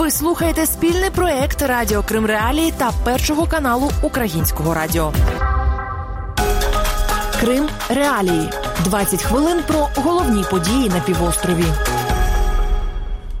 Ви 0.00 0.10
слухаєте 0.10 0.66
спільний 0.66 1.10
проект 1.10 1.62
Радіо 1.62 2.02
Крим 2.02 2.26
Реалії 2.26 2.72
та 2.78 2.92
Першого 3.04 3.46
каналу 3.46 3.90
Українського 4.02 4.74
радіо. 4.74 5.12
Крим 7.40 7.68
Реалії. 7.88 8.50
20 8.84 9.22
хвилин 9.22 9.58
про 9.66 9.88
головні 9.96 10.44
події 10.50 10.88
на 10.88 11.00
півострові. 11.00 11.64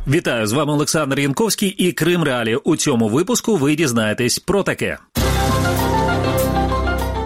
Вітаю 0.06 0.46
з 0.46 0.52
вами 0.52 0.72
Олександр 0.72 1.20
Янковський 1.20 1.68
і 1.68 1.92
Крим 1.92 2.24
Реалії. 2.24 2.56
У 2.56 2.76
цьому 2.76 3.08
випуску 3.08 3.56
ви 3.56 3.74
дізнаєтесь 3.76 4.38
про 4.38 4.62
таке. 4.62 4.98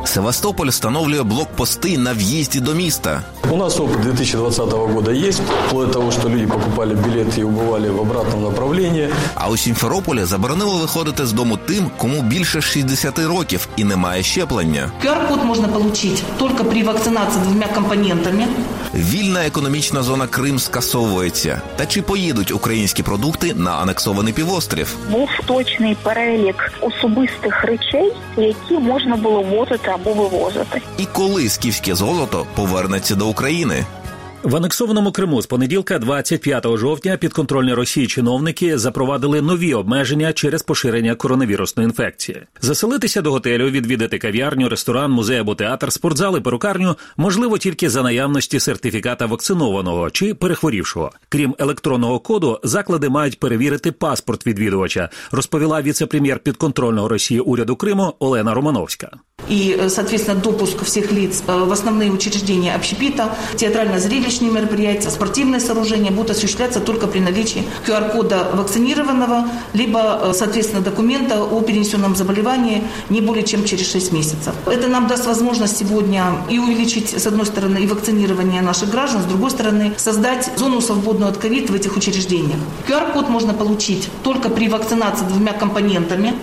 Севастополь 0.04 0.68
встановлює 0.68 1.22
блокпости 1.22 1.98
на 1.98 2.12
в'їзді 2.12 2.60
до 2.60 2.74
міста. 2.74 3.22
У 3.53 3.57
нас 3.57 3.79
опыт 3.79 4.01
2020 4.01 4.71
года 4.71 5.11
есть, 5.11 5.41
вплоть 5.67 5.87
до 5.87 5.93
того, 5.93 6.11
что 6.11 6.29
люди 6.29 6.45
покупали 6.45 6.93
билеты 6.93 7.39
и 7.39 7.43
убывали 7.43 7.89
в 7.89 7.99
обратном 7.99 8.43
направлении. 8.43 9.09
А 9.35 9.49
у 9.49 9.57
Сімферополі 9.57 10.23
заборонили 10.23 10.81
виходити 10.81 11.25
з 11.25 11.33
дому 11.33 11.57
тим, 11.67 11.91
кому 11.97 12.21
більше 12.21 12.61
60 12.61 13.19
років 13.19 13.67
і 13.77 13.83
немає 13.83 14.23
щеплення. 14.23 14.91
QR-код 15.05 15.43
можно 15.43 15.67
получить 15.67 16.23
только 16.37 16.65
при 16.65 16.83
вакцинации 16.83 17.41
двумя 17.41 17.67
компонентами. 17.67 18.47
Вільна 18.93 19.45
економічна 19.45 20.03
зона 20.03 20.27
Крим 20.27 20.59
скасовується. 20.59 21.61
Та 21.75 21.85
чи 21.85 22.01
поїдуть 22.01 22.51
українські 22.51 23.03
продукти 23.03 23.53
на 23.55 23.71
анексований 23.71 24.33
півострів? 24.33 24.95
був 25.11 25.29
точний 25.45 25.97
перелік 26.03 26.71
особистих 26.81 27.63
речей, 27.63 28.13
які 28.37 28.73
можна 28.73 29.15
було 29.15 29.41
возити 29.41 29.91
або 29.93 30.13
вивозити. 30.13 30.81
І 30.97 31.05
коли 31.13 31.49
скіфське 31.49 31.95
золото 31.95 32.45
повернеться 32.55 33.15
до 33.15 33.27
України? 33.27 33.39
України. 33.44 33.86
В 34.43 34.55
анексованому 34.55 35.11
Криму 35.11 35.41
з 35.41 35.45
понеділка, 35.45 35.99
25 35.99 36.77
жовтня, 36.77 37.17
підконтрольні 37.17 37.73
Росії 37.73 38.07
чиновники 38.07 38.77
запровадили 38.77 39.41
нові 39.41 39.73
обмеження 39.73 40.33
через 40.33 40.63
поширення 40.63 41.15
коронавірусної 41.15 41.87
інфекції. 41.87 42.41
Заселитися 42.61 43.21
до 43.21 43.31
готелю, 43.31 43.69
відвідати 43.69 44.17
кав'ярню, 44.17 44.69
ресторан, 44.69 45.11
музей 45.11 45.37
або 45.37 45.55
театр, 45.55 45.93
спортзал 45.93 46.37
і 46.37 46.41
перукарню 46.41 46.95
можливо 47.17 47.57
тільки 47.57 47.89
за 47.89 48.03
наявності 48.03 48.59
сертифіката 48.59 49.25
вакцинованого 49.25 50.09
чи 50.09 50.33
перехворівшого. 50.33 51.11
Крім 51.29 51.55
електронного 51.59 52.19
коду, 52.19 52.59
заклади 52.63 53.09
мають 53.09 53.39
перевірити 53.39 53.91
паспорт 53.91 54.47
відвідувача, 54.47 55.09
розповіла 55.31 55.81
віце-прем'єр 55.81 56.39
підконтрольного 56.39 57.07
Росії 57.07 57.39
уряду 57.39 57.75
Криму 57.75 58.13
Олена 58.19 58.53
Романовська. 58.53 59.11
И, 59.47 59.75
э, 59.79 59.89
соответственно, 59.89 60.41
допуск 60.41 60.83
всех 60.83 61.11
лиц 61.11 61.43
э, 61.47 61.63
в 61.63 61.71
основные 61.71 62.11
учреждения 62.11 62.75
общепита, 62.75 63.35
театрально-зрелищные 64.34 64.50
мероприятия, 64.50 65.10
спортивные 65.10 65.60
сооружения 65.60 66.10
будут 66.10 66.30
осуществляться 66.30 66.80
только 66.80 67.06
при 67.06 67.20
наличии 67.20 67.64
QR-кода 67.86 68.48
вакцинированного, 68.52 69.48
либо, 69.72 70.20
э, 70.22 70.32
соответственно, 70.34 70.82
документа 70.82 71.42
о 71.42 71.60
перенесенном 71.60 72.16
заболевании 72.16 72.82
не 73.10 73.20
более 73.20 73.44
чем 73.44 73.64
через 73.64 73.90
6 73.90 74.12
месяцев. 74.12 74.54
Это 74.66 74.88
нам 74.88 75.06
даст 75.06 75.26
возможность 75.26 75.76
сегодня 75.76 76.22
и 76.50 76.58
увеличить, 76.58 77.10
с 77.10 77.26
одной 77.26 77.46
стороны, 77.46 77.78
и 77.78 77.86
вакцинирование 77.86 78.62
наших 78.62 78.90
граждан, 78.90 79.22
с 79.22 79.24
другой 79.24 79.50
стороны, 79.50 79.92
создать 79.96 80.50
зону 80.56 80.80
свободную 80.80 81.30
от 81.30 81.36
ковид 81.36 81.70
в 81.70 81.74
этих 81.74 81.96
учреждениях. 81.96 82.58
QR-код 82.88 83.28
можно 83.28 83.54
получить 83.54 84.08
только 84.22 84.48
при 84.48 84.68
вакцинации 84.68 85.24
двумя 85.26 85.52
компонентами 85.52 86.34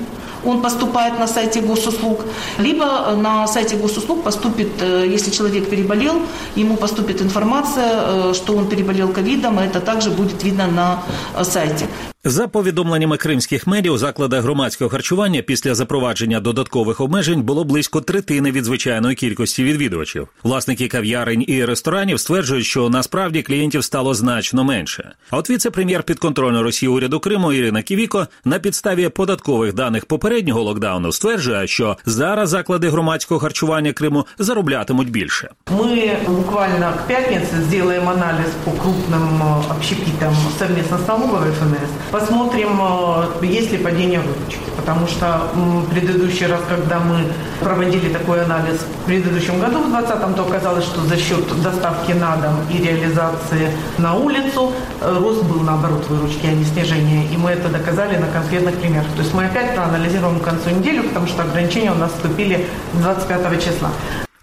он 0.46 0.62
поступает 0.62 1.20
на 1.20 1.28
сайте 1.28 1.62
госуслуг, 1.62 2.26
либо 2.58 3.16
на 3.16 3.48
сайте 3.48 3.76
госуслуг 3.76 4.24
поступит, 4.24 4.70
э, 4.82 5.06
если 5.08 5.32
человек 5.32 5.70
переболел, 5.70 6.22
ему 6.56 6.78
поступит 6.78 7.22
информация, 7.22 7.92
э, 7.94 8.34
что 8.34 8.56
он 8.56 8.68
переболел 8.68 9.10
ковидом, 9.10 9.60
и 9.60 9.64
это 9.64 9.80
также 9.80 10.10
будет 10.10 10.44
видно 10.44 10.68
на 10.68 11.04
э, 11.36 11.44
сайте. 11.44 11.88
За 12.29 12.49
повідомленнями 12.49 13.17
кримських 13.17 13.67
медіа, 13.67 13.93
у 13.93 13.99
закладах 13.99 14.43
громадського 14.43 14.91
харчування 14.91 15.43
після 15.43 15.75
запровадження 15.75 16.41
додаткових 16.41 17.01
обмежень 17.01 17.43
було 17.43 17.65
близько 17.65 18.01
третини 18.01 18.51
від 18.51 18.65
звичайної 18.65 19.15
кількості 19.15 19.65
відвідувачів. 19.65 20.29
Власники 20.43 20.89
кав'ярень 20.89 21.45
і 21.49 21.65
ресторанів 21.65 22.21
стверджують, 22.21 22.65
що 22.65 22.89
насправді 22.89 23.43
клієнтів 23.43 23.85
стало 23.85 24.15
значно 24.15 24.65
менше. 24.65 25.13
А 25.31 25.37
от 25.37 25.51
віце-прем'єр 25.51 26.03
підконтрольної 26.03 26.65
Росії 26.65 26.89
уряду 26.89 27.21
Криму 27.21 27.53
Ірина 27.53 27.83
Ківіко 27.83 28.27
на 28.45 28.59
підставі 28.59 29.09
податкових 29.09 29.75
даних 29.75 30.07
попереднього 30.07 30.63
локдауну 30.63 31.13
стверджує, 31.13 31.67
що 31.67 31.97
зараз 32.07 32.49
заклади 32.49 32.89
громадського 32.89 33.41
харчування 33.41 33.93
Криму 33.93 34.27
зароблятимуть 34.39 35.11
більше. 35.11 35.49
Мы 35.67 36.17
буквально 36.27 36.93
к 36.97 37.05
пятнице 37.09 37.63
сделаем 37.69 38.09
анализ 38.09 38.51
по 38.65 38.71
крупным 38.71 39.43
э, 39.43 39.71
общепитам 39.77 40.35
совместно 40.59 40.99
с 40.99 41.09
налоговой 41.09 41.51
ФНС. 41.53 41.91
Посмотрим, 42.12 42.78
э, 43.42 43.46
есть 43.46 43.72
ли 43.72 43.78
падение 43.78 44.20
выручки. 44.20 44.60
Потому 44.76 45.08
что 45.08 45.44
предыдущий 45.92 46.46
раз, 46.46 46.60
когда 46.68 47.00
мы 47.00 47.24
проводили 47.62 48.12
такой 48.12 48.44
анализ 48.44 48.80
в 48.82 49.06
предыдущем 49.06 49.62
году, 49.62 49.80
в 49.80 49.90
2020, 49.90 50.36
то 50.36 50.42
оказалось, 50.44 50.84
что 50.84 51.02
за 51.02 51.16
счет 51.16 51.46
доставки 51.64 52.12
на 52.12 52.36
дом 52.36 52.56
и 52.70 52.84
реализации 52.84 53.72
на 53.98 54.16
улицу 54.16 54.74
э, 55.00 55.18
рост 55.20 55.44
был 55.44 55.62
наоборот 55.62 56.06
выручки, 56.10 56.46
а 56.46 56.52
не 56.52 56.66
снижение. 56.66 57.28
И 57.32 57.38
мы 57.38 57.52
это 57.52 57.70
доказали 57.70 58.18
на 58.18 58.28
конкретных 58.28 58.76
примерах. 58.76 59.08
То 59.16 59.22
есть 59.22 59.34
мы 59.34 59.46
опять 59.46 59.74
проанализируем 59.74 60.40
к 60.42 60.44
концу 60.44 60.70
недели, 60.72 61.00
потому 61.00 61.28
что 61.28 61.44
ограничения 61.44 61.92
у 61.92 61.96
нас 61.96 62.12
вступили 62.12 62.68
25 62.94 63.64
числа. 63.64 63.90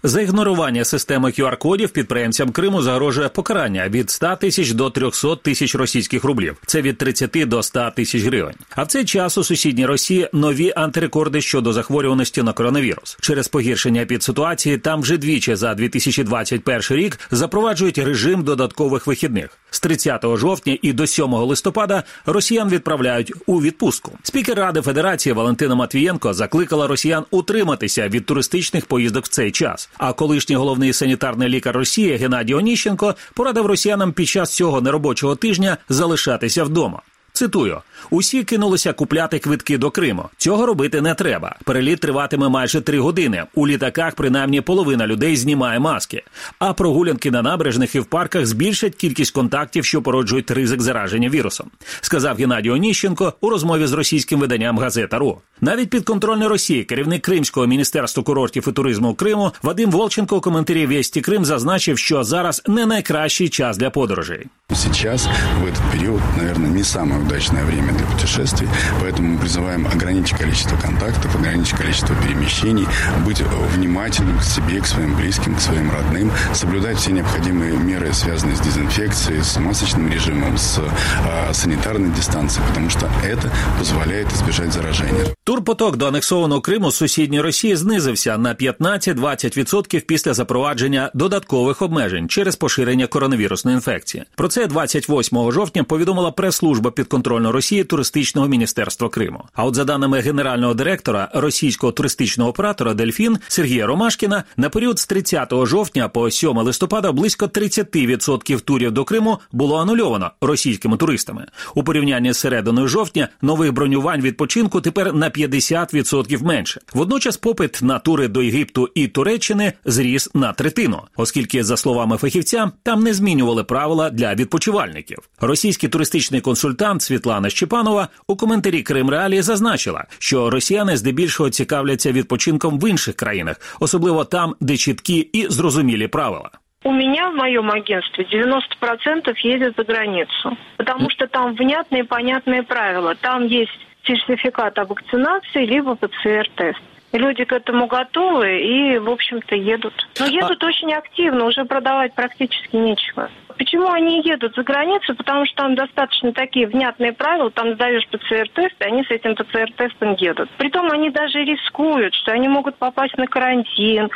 За 0.03 0.21
ігнорування 0.21 0.85
системи 0.85 1.29
QR-кодів 1.29 1.89
підприємцям 1.89 2.51
Криму 2.51 2.81
загрожує 2.81 3.29
покарання 3.29 3.89
від 3.89 4.09
100 4.09 4.35
тисяч 4.35 4.71
до 4.71 4.89
300 4.89 5.35
тисяч 5.35 5.75
російських 5.75 6.23
рублів. 6.23 6.57
Це 6.65 6.81
від 6.81 6.97
30 6.97 7.31
до 7.47 7.63
100 7.63 7.91
тисяч 7.95 8.23
гривень. 8.23 8.55
А 8.75 8.83
в 8.83 8.87
цей 8.87 9.05
час 9.05 9.37
у 9.37 9.43
сусідній 9.43 9.85
Росії 9.85 10.29
нові 10.33 10.73
антирекорди 10.75 11.41
щодо 11.41 11.73
захворюваності 11.73 12.43
на 12.43 12.53
коронавірус. 12.53 13.17
Через 13.21 13.47
погіршення 13.47 14.05
підситуації 14.05 14.77
там 14.77 15.01
вже 15.01 15.17
двічі 15.17 15.55
за 15.55 15.75
2021 15.75 16.81
рік 16.89 17.19
запроваджують 17.31 17.97
режим 17.97 18.43
додаткових 18.43 19.07
вихідних. 19.07 19.57
З 19.71 19.79
30 19.79 20.25
жовтня 20.37 20.77
і 20.81 20.93
до 20.93 21.07
7 21.07 21.33
листопада 21.33 22.03
росіян 22.25 22.69
відправляють 22.69 23.33
у 23.45 23.61
відпустку. 23.61 24.11
Спікер 24.23 24.57
Ради 24.57 24.81
Федерації 24.81 25.33
Валентина 25.33 25.75
Матвієнко 25.75 26.33
закликала 26.33 26.87
росіян 26.87 27.25
утриматися 27.31 28.07
від 28.07 28.25
туристичних 28.25 28.85
поїздок 28.85 29.25
в 29.25 29.27
цей 29.27 29.51
час. 29.51 29.88
А 29.97 30.13
колишній 30.13 30.55
головний 30.55 30.93
санітарний 30.93 31.49
лікар 31.49 31.75
Росії 31.75 32.15
Геннадій 32.15 32.53
Оніщенко 32.53 33.15
порадив 33.33 33.65
росіянам 33.65 34.13
під 34.13 34.27
час 34.27 34.55
цього 34.55 34.81
неробочого 34.81 35.35
тижня 35.35 35.77
залишатися 35.89 36.63
вдома. 36.63 37.01
Цитую: 37.39 37.77
усі 38.09 38.43
кинулися 38.43 38.93
купляти 38.93 39.39
квитки 39.39 39.77
до 39.77 39.91
Криму. 39.91 40.25
Цього 40.37 40.65
робити 40.65 41.01
не 41.01 41.13
треба. 41.13 41.55
Переліт 41.63 41.99
триватиме 41.99 42.49
майже 42.49 42.81
три 42.81 42.99
години. 42.99 43.43
У 43.55 43.67
літаках 43.67 44.15
принаймні 44.15 44.61
половина 44.61 45.07
людей 45.07 45.35
знімає 45.35 45.79
маски. 45.79 46.23
А 46.59 46.73
прогулянки 46.73 47.31
на 47.31 47.41
набережних 47.41 47.95
і 47.95 47.99
в 47.99 48.05
парках 48.05 48.45
збільшать 48.45 48.95
кількість 48.95 49.31
контактів, 49.31 49.85
що 49.85 50.01
породжують 50.01 50.51
ризик 50.51 50.81
зараження 50.81 51.29
вірусом, 51.29 51.67
сказав 52.01 52.37
Геннадій 52.37 52.69
Оніщенко 52.69 53.33
у 53.41 53.49
розмові 53.49 53.87
з 53.87 53.93
російським 53.93 54.39
виданням 54.39 54.79
газета 54.79 55.17
РУ. 55.17 55.37
Навіть 55.61 55.89
підконтрольний 55.89 56.47
Росії 56.47 56.83
керівник 56.83 57.21
Кримського 57.21 57.67
міністерства 57.67 58.23
курортів 58.23 58.65
і 58.67 58.71
туризму 58.71 59.13
Криму 59.13 59.51
Вадим 59.63 59.91
Волченко 59.91 60.37
у 60.37 60.41
коментарі 60.41 60.85
Вєсті 60.85 61.21
Крим 61.21 61.45
зазначив, 61.45 61.97
що 61.97 62.23
зараз 62.23 62.61
не 62.67 62.85
найкращий 62.85 63.49
час 63.49 63.77
для 63.77 63.89
подорожей. 63.89 64.45
Сейчас, 64.75 65.27
в 65.61 65.65
этот 65.65 65.83
период, 65.91 66.21
наверное, 66.37 66.69
не 66.69 66.83
самое 66.83 67.19
удачное 67.28 67.64
время 67.64 67.92
для 67.92 68.06
путешествий, 68.06 68.68
поэтому 69.00 69.34
мы 69.34 69.38
призываем 69.38 69.86
ограничить 69.86 70.38
количество 70.38 70.76
контактов, 70.76 71.34
ограничить 71.34 71.76
количество 71.76 72.14
перемещений, 72.16 72.86
быть 73.24 73.42
внимательным 73.74 74.38
к 74.38 74.42
себе, 74.42 74.80
к 74.80 74.86
своим 74.86 75.16
близким, 75.16 75.54
к 75.54 75.60
своим 75.60 75.90
родным, 75.90 76.30
соблюдать 76.52 76.98
все 76.98 77.12
необходимые 77.12 77.76
меры, 77.76 78.12
связанные 78.12 78.56
с 78.56 78.60
дезинфекцией, 78.60 79.42
с 79.42 79.58
масочным 79.58 80.10
режимом, 80.10 80.56
с 80.56 80.78
э, 80.78 81.52
санитарной 81.52 82.10
дистанцией, 82.10 82.66
потому 82.68 82.90
что 82.90 83.08
это 83.24 83.50
позволяет 83.78 84.32
избежать 84.32 84.72
заражения. 84.72 85.34
Турпоток 85.44 85.96
до 85.96 86.06
анексованого 86.06 86.60
Криму 86.60 86.90
з 86.90 86.96
сусідньої 86.96 87.42
Росії 87.42 87.76
знизився 87.76 88.38
на 88.38 88.54
15-20% 88.54 90.00
після 90.00 90.34
запровадження 90.34 91.10
додаткових 91.14 91.82
обмежень 91.82 92.28
через 92.28 92.56
поширення 92.56 93.06
коронавірусної 93.06 93.74
інфекції. 93.74 94.24
Про 94.34 94.48
це 94.48 94.66
28 94.66 95.52
жовтня 95.52 95.84
повідомила 95.84 96.30
прес-служба 96.30 96.90
підконтрольної 97.19 97.53
Росії 97.53 97.83
туристичного 97.83 98.47
міністерства 98.47 99.09
Криму. 99.09 99.43
А 99.53 99.65
от 99.65 99.75
за 99.75 99.83
даними 99.83 100.19
генерального 100.19 100.73
директора 100.73 101.31
російського 101.33 101.91
туристичного 101.91 102.49
оператора 102.49 102.93
Дельфін 102.93 103.37
Сергія 103.47 103.85
Ромашкіна, 103.85 104.43
на 104.57 104.69
період 104.69 104.99
з 104.99 105.07
30 105.07 105.53
жовтня 105.65 106.09
по 106.09 106.31
7 106.31 106.57
листопада 106.57 107.11
близько 107.11 107.45
30% 107.45 108.59
турів 108.59 108.91
до 108.91 109.03
Криму 109.03 109.39
було 109.51 109.77
анульовано 109.77 110.31
російськими 110.41 110.97
туристами. 110.97 111.45
У 111.75 111.83
порівнянні 111.83 112.33
з 112.33 112.37
серединою 112.37 112.87
жовтня 112.87 113.27
нових 113.41 113.73
бронювань 113.73 114.21
відпочинку 114.21 114.81
тепер 114.81 115.13
на 115.13 115.29
50% 115.29 116.43
менше. 116.43 116.81
Водночас 116.93 117.37
попит 117.37 117.79
на 117.81 117.99
тури 117.99 118.27
до 118.27 118.41
Єгипту 118.41 118.89
і 118.95 119.07
Туреччини 119.07 119.73
зріс 119.85 120.29
на 120.33 120.53
третину, 120.53 121.01
оскільки, 121.15 121.63
за 121.63 121.77
словами 121.77 122.17
фахівця, 122.17 122.71
там 122.83 123.03
не 123.03 123.13
змінювали 123.13 123.63
правила 123.63 124.09
для 124.09 124.35
відпочивальників. 124.35 125.17
Російський 125.41 125.89
туристичний 125.89 126.41
консультант 126.41 126.98
кореспондент 126.99 127.01
Світлана 127.01 127.49
Щепанова 127.49 128.07
у 128.27 128.35
коментарі 128.35 128.81
Крим 128.81 129.09
Реалії 129.09 129.41
зазначила, 129.41 130.05
що 130.19 130.49
росіяни 130.49 130.97
здебільшого 130.97 131.49
цікавляться 131.49 132.11
відпочинком 132.11 132.79
в 132.79 132.89
інших 132.89 133.15
країнах, 133.15 133.77
особливо 133.79 134.25
там, 134.25 134.55
де 134.59 134.77
чіткі 134.77 135.29
і 135.33 135.47
зрозумілі 135.49 136.07
правила. 136.07 136.49
У 136.83 136.91
меня 136.91 137.29
в 137.29 137.35
моем 137.35 137.69
агентстве 137.71 138.23
90% 138.23 139.33
ездят 139.45 139.73
за 139.77 139.83
границу, 139.83 140.57
потому 140.77 141.09
что 141.09 141.27
там 141.27 141.55
внятные 141.55 141.99
и 141.99 142.03
понятные 142.03 142.63
правила. 142.63 143.15
Там 143.21 143.43
есть 143.43 143.79
сертификат 144.05 144.79
о 144.79 144.85
вакцинации, 144.85 145.65
либо 145.65 145.95
ПЦР-тест. 145.95 146.79
Люди 147.11 147.43
к 147.43 147.51
этому 147.51 147.87
готовы 147.87 148.61
и, 148.61 148.97
в 148.99 149.09
общем-то, 149.09 149.55
едут. 149.55 149.93
Но 150.19 150.27
едут 150.27 150.63
а... 150.63 150.67
очень 150.67 150.93
активно, 150.93 151.45
уже 151.45 151.65
продавать 151.65 152.13
практически 152.13 152.75
нечего. 152.75 153.29
Почему 153.57 153.89
они 153.89 154.21
едут 154.21 154.55
за 154.55 154.63
границу? 154.63 155.15
Потому 155.15 155.45
что 155.45 155.55
там 155.55 155.75
достаточно 155.75 156.31
такие 156.33 156.67
внятные 156.67 157.11
правила, 157.11 157.49
там 157.51 157.73
сдаешь 157.73 158.07
ПЦР-тест, 158.07 158.75
и 158.79 158.83
они 158.83 159.03
с 159.03 159.11
этим 159.11 159.35
ПЦР-тестом 159.35 160.13
едут. 160.13 160.49
Притом 160.57 160.91
они 160.91 161.09
даже 161.09 161.43
рискуют, 161.43 162.13
что 162.13 162.31
они 162.31 162.47
могут 162.47 162.77
попасть 162.77 163.17
на 163.17 163.27
карантин, 163.27 164.09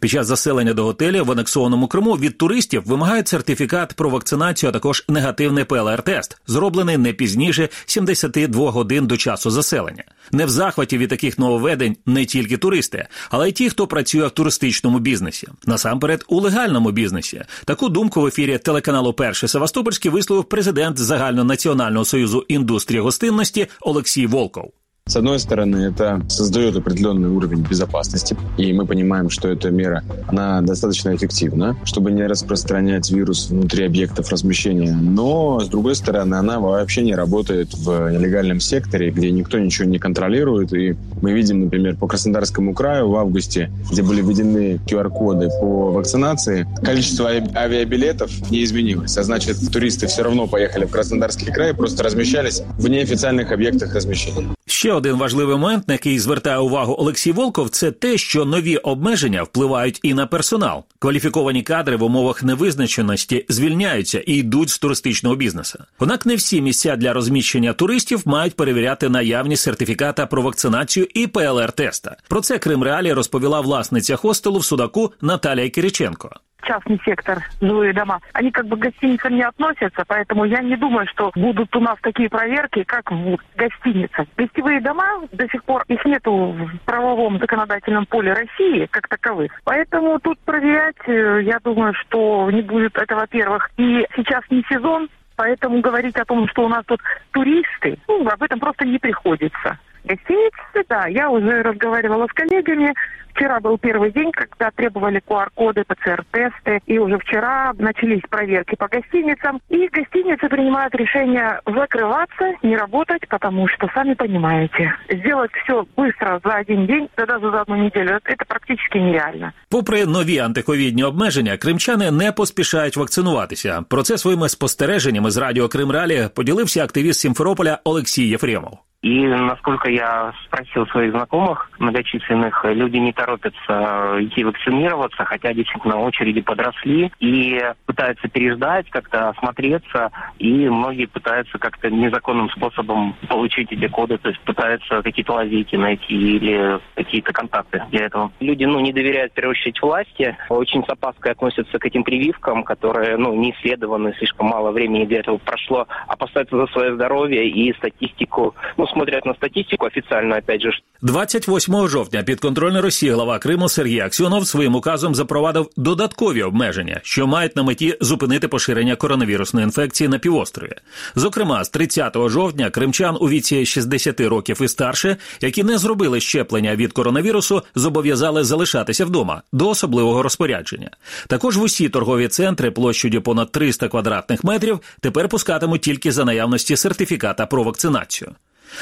Під 0.00 0.10
час 0.10 0.26
заселення 0.26 0.74
до 0.74 0.84
готелів 0.84 1.24
в 1.24 1.32
анексованому 1.32 1.88
Криму 1.88 2.12
від 2.12 2.38
туристів 2.38 2.82
вимагають 2.86 3.28
сертифікат 3.28 3.92
про 3.92 4.10
вакцинацію, 4.10 4.70
а 4.70 4.72
також 4.72 5.04
негативний 5.08 5.64
ПЛР-тест, 5.64 6.36
зроблений 6.46 6.96
не 6.96 7.12
пізніше 7.12 7.68
72 7.86 8.70
годин 8.70 9.06
до 9.06 9.16
часу 9.16 9.50
заселення. 9.50 10.04
Не 10.32 10.46
в 10.46 10.48
захваті 10.48 10.98
від 10.98 11.08
таких 11.08 11.38
нововведень 11.38 11.96
не 12.06 12.24
тільки 12.24 12.56
туристи, 12.56 13.06
але 13.30 13.48
й 13.48 13.52
ті, 13.52 13.70
хто 13.70 13.86
працює 13.86 14.26
в 14.26 14.30
туристичному 14.30 14.98
бізнесі. 14.98 15.48
Насамперед, 15.66 16.24
у 16.28 16.40
легальному 16.40 16.90
бізнесі. 16.90 17.42
Таку 17.64 17.88
думку 17.88 18.20
в 18.20 18.26
ефірі 18.26 18.58
телеканалу 18.58 19.12
Перший 19.12 19.48
Севастопольський 19.48 20.10
висловив 20.10 20.44
президент 20.44 20.98
загальнонаціонального 20.98 22.04
союзу 22.04 22.44
індустрії 22.48 23.00
гостинності 23.00 23.66
Олексій 23.80 24.26
Волков. 24.26 24.72
С 25.08 25.16
одной 25.16 25.38
стороны, 25.38 25.78
это 25.78 26.20
создает 26.28 26.76
определенный 26.76 27.30
уровень 27.30 27.62
безопасности, 27.62 28.36
и 28.58 28.74
мы 28.74 28.84
понимаем, 28.84 29.30
что 29.30 29.48
эта 29.48 29.70
мера, 29.70 30.04
она 30.26 30.60
достаточно 30.60 31.16
эффективна, 31.16 31.78
чтобы 31.84 32.10
не 32.10 32.26
распространять 32.26 33.10
вирус 33.10 33.48
внутри 33.48 33.86
объектов 33.86 34.30
размещения. 34.30 34.94
Но, 34.94 35.60
с 35.60 35.68
другой 35.68 35.94
стороны, 35.94 36.34
она 36.34 36.60
вообще 36.60 37.00
не 37.00 37.14
работает 37.14 37.72
в 37.72 38.10
нелегальном 38.10 38.60
секторе, 38.60 39.10
где 39.10 39.30
никто 39.30 39.58
ничего 39.58 39.88
не 39.88 39.98
контролирует. 39.98 40.74
И 40.74 40.94
мы 41.22 41.32
видим, 41.32 41.64
например, 41.64 41.96
по 41.96 42.06
Краснодарскому 42.06 42.74
краю 42.74 43.08
в 43.08 43.16
августе, 43.16 43.70
где 43.90 44.02
были 44.02 44.20
введены 44.20 44.78
QR-коды 44.86 45.48
по 45.58 45.92
вакцинации, 45.92 46.66
количество 46.82 47.30
авиабилетов 47.30 48.50
не 48.50 48.62
изменилось. 48.62 49.16
А 49.16 49.22
значит, 49.22 49.56
туристы 49.72 50.06
все 50.06 50.22
равно 50.22 50.46
поехали 50.46 50.84
в 50.84 50.90
Краснодарский 50.90 51.50
край, 51.50 51.72
просто 51.72 52.04
размещались 52.04 52.62
в 52.76 52.86
неофициальных 52.88 53.52
объектах 53.52 53.94
размещения. 53.94 54.57
Ще 54.78 54.92
один 54.92 55.16
важливий 55.16 55.56
момент, 55.56 55.88
на 55.88 55.94
який 55.94 56.18
звертає 56.18 56.58
увагу 56.58 56.96
Олексій 56.98 57.32
Волков, 57.32 57.70
це 57.70 57.90
те, 57.90 58.18
що 58.18 58.44
нові 58.44 58.76
обмеження 58.76 59.42
впливають 59.42 60.00
і 60.02 60.14
на 60.14 60.26
персонал. 60.26 60.84
Кваліфіковані 60.98 61.62
кадри 61.62 61.96
в 61.96 62.02
умовах 62.02 62.42
невизначеності 62.42 63.46
звільняються 63.48 64.20
і 64.20 64.32
йдуть 64.32 64.70
з 64.70 64.78
туристичного 64.78 65.36
бізнесу. 65.36 65.78
Однак 65.98 66.26
не 66.26 66.34
всі 66.34 66.62
місця 66.62 66.96
для 66.96 67.12
розміщення 67.12 67.72
туристів 67.72 68.22
мають 68.24 68.56
перевіряти 68.56 69.08
наявність 69.08 69.62
сертифіката 69.62 70.26
про 70.26 70.42
вакцинацію 70.42 71.06
і 71.14 71.26
ПЛР-теста. 71.26 72.16
Про 72.28 72.40
це 72.40 72.58
Крим 72.58 72.82
Реалі 72.82 73.12
розповіла 73.12 73.60
власниця 73.60 74.16
хостелу 74.16 74.58
в 74.58 74.64
Судаку 74.64 75.12
Наталія 75.20 75.70
Кириченко. 75.70 76.30
Частный 76.68 77.00
сектор, 77.04 77.38
жилые 77.60 77.94
дома, 77.94 78.20
они 78.34 78.50
как 78.50 78.66
бы 78.66 78.76
к 78.76 78.80
гостиницам 78.80 79.34
не 79.34 79.42
относятся, 79.42 80.04
поэтому 80.06 80.44
я 80.44 80.60
не 80.60 80.76
думаю, 80.76 81.06
что 81.08 81.32
будут 81.34 81.74
у 81.74 81.80
нас 81.80 81.96
такие 82.02 82.28
проверки, 82.28 82.84
как 82.84 83.10
в 83.10 83.38
гостиницах. 83.56 84.26
Гостевые 84.36 84.80
дома 84.80 85.22
до 85.32 85.48
сих 85.48 85.64
пор, 85.64 85.84
их 85.88 86.04
нету 86.04 86.32
в 86.32 86.78
правовом 86.84 87.38
законодательном 87.38 88.04
поле 88.06 88.34
России 88.34 88.86
как 88.90 89.08
таковых. 89.08 89.50
Поэтому 89.64 90.18
тут 90.20 90.38
проверять, 90.40 90.96
э, 91.06 91.42
я 91.42 91.58
думаю, 91.64 91.94
что 91.94 92.50
не 92.50 92.62
будет 92.62 92.96
это, 92.96 93.16
во-первых. 93.16 93.70
И 93.78 94.06
сейчас 94.14 94.42
не 94.50 94.62
сезон, 94.68 95.08
поэтому 95.36 95.80
говорить 95.80 96.16
о 96.16 96.24
том, 96.24 96.46
что 96.48 96.64
у 96.64 96.68
нас 96.68 96.84
тут 96.86 97.00
туристы, 97.32 97.98
ну, 98.06 98.28
об 98.28 98.42
этом 98.42 98.60
просто 98.60 98.84
не 98.84 98.98
приходится. 98.98 99.78
Гостиницы, 100.04 100.84
да, 100.88 101.06
я 101.06 101.28
уже 101.30 101.62
разговаривала 101.62 102.26
с 102.26 102.32
коллегами, 102.32 102.94
Вчера 103.37 103.59
был 103.59 103.77
первый 103.77 104.11
день, 104.11 104.31
когда 104.31 104.69
требовали 104.71 105.21
QR-коды, 105.27 105.83
ПЦР-тесты, 105.87 106.81
и 106.85 106.99
уже 106.99 107.17
вчера 107.17 107.73
начались 107.77 108.21
проверки 108.29 108.75
по 108.75 108.87
гостиницам. 108.87 109.59
И 109.69 109.87
гостиницы 109.87 110.47
принимают 110.49 110.93
решение 110.95 111.59
закрываться, 111.65 112.53
не 112.61 112.77
работать, 112.77 113.27
потому 113.27 113.67
что, 113.67 113.87
сами 113.93 114.13
понимаете, 114.13 114.93
сделать 115.09 115.51
все 115.63 115.85
быстро 115.97 116.39
за 116.43 116.55
один 116.55 116.85
день, 116.85 117.09
да 117.17 117.25
даже 117.25 117.49
за 117.49 117.61
одну 117.61 117.75
неделю, 117.75 118.19
это 118.23 118.45
практически 118.47 118.99
нереально. 118.99 119.51
Попри 119.69 120.05
нові 120.05 120.39
антиковідні 120.39 121.03
обмеження, 121.03 121.57
кримчани 121.57 122.11
не 122.11 122.31
поспішають 122.31 122.97
вакцинуватися. 122.97 123.81
Про 123.89 124.03
це 124.03 124.17
своїми 124.17 124.49
спостереженнями 124.49 125.31
з 125.31 125.37
радіо 125.37 125.67
Кримралі 125.67 126.29
поділився 126.35 126.83
активіст 126.83 127.19
Сімферополя 127.19 127.79
Олексій 127.83 128.27
Єфремов. 128.27 128.77
И 129.03 129.27
насколько 129.27 129.89
я 129.89 130.31
спросил 130.45 130.87
своих 130.87 131.11
знакомых 131.11 131.69
многочисленных, 131.77 132.63
люди 132.63 132.97
не 132.97 133.11
торопятся 133.11 133.26
идти 133.36 134.44
вакцинироваться, 134.44 135.24
хотя 135.24 135.52
действительно 135.52 136.00
очереди 136.00 136.40
подросли 136.40 137.10
и 137.20 137.60
пытаются 137.86 138.28
переждать, 138.28 138.88
как-то 138.90 139.30
осмотреться, 139.30 140.10
и 140.38 140.68
многие 140.68 141.06
пытаются 141.06 141.58
как-то 141.58 141.90
незаконным 141.90 142.50
способом 142.50 143.14
получить 143.28 143.72
эти 143.72 143.88
коды, 143.88 144.18
то 144.18 144.28
есть 144.28 144.40
пытаются 144.40 145.02
какие-то 145.02 145.34
лазейки 145.34 145.76
найти 145.76 146.14
или 146.14 146.80
какие-то 146.94 147.32
контакты 147.32 147.82
для 147.90 148.06
этого. 148.06 148.32
Люди 148.40 148.64
ну, 148.64 148.80
не 148.80 148.92
доверяют 148.92 149.32
в 149.32 149.34
первую 149.34 149.52
очередь 149.52 149.80
власти, 149.80 150.36
очень 150.48 150.84
с 150.84 150.88
опаской 150.88 151.32
относятся 151.32 151.78
к 151.78 151.84
этим 151.84 152.04
прививкам, 152.04 152.64
которые 152.64 153.16
ну, 153.16 153.34
не 153.34 153.52
исследованы, 153.52 154.14
слишком 154.18 154.46
мало 154.46 154.70
времени 154.70 155.04
для 155.04 155.20
этого 155.20 155.38
прошло, 155.38 155.86
опасаются 156.06 156.56
за 156.56 156.66
свое 156.68 156.94
здоровье 156.94 157.48
и 157.48 157.72
статистику 157.74 158.54
ну, 158.76 158.86
смотрят 158.86 159.24
на 159.24 159.34
статистику 159.34 159.86
официально, 159.86 160.36
опять 160.36 160.62
же. 160.62 160.70
28 161.02 161.88
жовтня 161.88 162.22
підконтрольна 162.22 162.80
Росії 163.08 163.16
глава 163.16 163.38
Криму 163.38 163.68
Сергій 163.68 164.00
Аксьонов 164.00 164.46
своїм 164.46 164.74
указом 164.74 165.14
запровадив 165.14 165.70
додаткові 165.76 166.42
обмеження, 166.42 167.00
що 167.02 167.26
мають 167.26 167.56
на 167.56 167.62
меті 167.62 167.96
зупинити 168.00 168.48
поширення 168.48 168.96
коронавірусної 168.96 169.64
інфекції 169.64 170.08
на 170.08 170.18
півострові. 170.18 170.72
Зокрема, 171.14 171.64
з 171.64 171.68
30 171.68 172.16
жовтня 172.28 172.70
кримчан 172.70 173.16
у 173.20 173.28
віці 173.28 173.66
60 173.66 174.20
років 174.20 174.62
і 174.62 174.68
старше, 174.68 175.16
які 175.40 175.62
не 175.64 175.78
зробили 175.78 176.20
щеплення 176.20 176.76
від 176.76 176.92
коронавірусу, 176.92 177.62
зобов'язали 177.74 178.44
залишатися 178.44 179.04
вдома 179.04 179.42
до 179.52 179.68
особливого 179.68 180.22
розпорядження. 180.22 180.90
Також 181.26 181.56
в 181.56 181.62
усі 181.62 181.88
торгові 181.88 182.28
центри 182.28 182.70
площадю 182.70 183.22
понад 183.22 183.52
300 183.52 183.88
квадратних 183.88 184.44
метрів 184.44 184.80
тепер 185.00 185.28
пускатимуть 185.28 185.80
тільки 185.80 186.12
за 186.12 186.24
наявності 186.24 186.76
сертифіката 186.76 187.46
про 187.46 187.62
вакцинацію. 187.62 188.34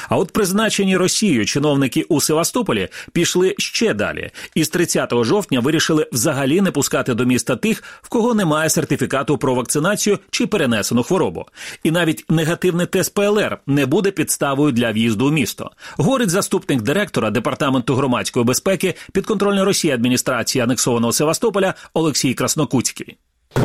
А 0.09 0.17
от 0.17 0.31
призначені 0.31 0.97
Росією 0.97 1.45
чиновники 1.45 2.05
у 2.09 2.21
Севастополі 2.21 2.87
пішли 3.11 3.55
ще 3.57 3.93
далі, 3.93 4.31
і 4.55 4.63
з 4.63 4.69
30 4.69 5.13
жовтня 5.23 5.59
вирішили 5.59 6.07
взагалі 6.11 6.61
не 6.61 6.71
пускати 6.71 7.13
до 7.13 7.25
міста 7.25 7.55
тих, 7.55 7.83
в 8.01 8.09
кого 8.09 8.33
немає 8.33 8.69
сертифікату 8.69 9.37
про 9.37 9.55
вакцинацію 9.55 10.19
чи 10.31 10.47
перенесену 10.47 11.03
хворобу. 11.03 11.45
І 11.83 11.91
навіть 11.91 12.25
негативний 12.29 12.85
тест 12.85 13.13
ПЛР 13.13 13.57
не 13.67 13.85
буде 13.85 14.11
підставою 14.11 14.71
для 14.71 14.91
в'їзду 14.91 15.27
у 15.27 15.31
місто. 15.31 15.71
Говорить 15.97 16.29
заступник 16.29 16.81
директора 16.81 17.29
департаменту 17.29 17.95
громадської 17.95 18.45
безпеки 18.45 18.95
підконтрольної 19.11 19.65
Росії 19.65 19.93
адміністрації 19.93 20.63
анексованого 20.63 21.13
Севастополя 21.13 21.73
Олексій 21.93 22.33
Краснокутський. 22.33 23.17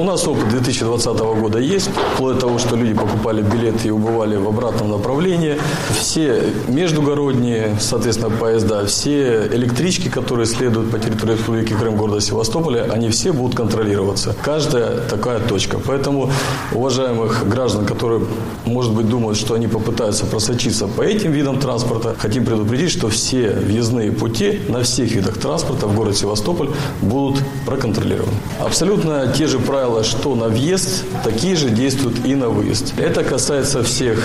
У 0.03 0.05
нас 0.05 0.27
опыт 0.27 0.49
2020 0.49 1.19
года 1.19 1.61
есть, 1.61 1.89
вплоть 2.15 2.35
до 2.35 2.41
того, 2.41 2.59
что 2.59 2.75
люди 2.75 2.93
покупали 2.93 3.41
билеты 3.41 3.87
и 3.87 3.91
убывали 3.93 4.35
в 4.37 4.49
обратном 4.49 4.91
направлении. 4.91 5.59
Все 5.97 6.43
междугородние, 6.67 7.77
соответственно, 7.79 8.31
поезда, 8.31 8.85
все 8.87 9.47
электрички, 9.53 10.09
которые 10.09 10.47
следуют 10.47 10.91
по 10.91 10.99
территории 10.99 11.35
Республики 11.35 11.75
Крым, 11.75 11.97
города 11.97 12.21
Севастополя, 12.21 12.89
они 12.91 13.11
все 13.11 13.33
будут 13.33 13.55
контролироваться. 13.55 14.35
Каждая 14.43 14.99
такая 15.09 15.39
точка. 15.39 15.79
Поэтому 15.79 16.33
уважаемых 16.73 17.49
граждан, 17.49 17.85
которые, 17.85 18.23
может 18.65 18.93
быть, 18.93 19.09
думают, 19.09 19.39
что 19.39 19.55
они 19.55 19.69
попытаются 19.69 20.27
просочиться 20.27 20.89
по 20.89 21.03
этим 21.03 21.31
видам 21.31 21.61
транспорта, 21.61 22.17
хотим 22.19 22.45
предупредить, 22.45 22.91
что 22.91 23.09
все 23.09 23.51
въездные 23.51 24.11
пути 24.11 24.63
на 24.69 24.83
всех 24.83 25.13
видах 25.13 25.39
транспорта 25.39 25.87
в 25.87 25.95
город 25.95 26.17
Севастополь 26.17 26.71
будут 27.03 27.41
проконтролированы. 27.67 28.33
Абсолютно 28.59 29.29
те 29.29 29.47
же 29.47 29.61
правила 29.61 29.82
правила, 29.82 30.04
что 30.04 30.36
на 30.36 30.48
въезд, 30.48 31.06
такие 31.24 31.56
же 31.56 31.70
действуют 31.70 32.26
и 32.26 32.36
на 32.36 32.50
выезд. 32.50 32.94
Это 32.98 33.24
касается 33.24 33.84
всех 33.84 34.20